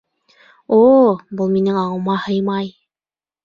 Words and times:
О, 0.77 0.79
был 1.41 1.53
минең 1.59 1.79
аңыма 1.85 2.19
һыймай. 2.27 2.75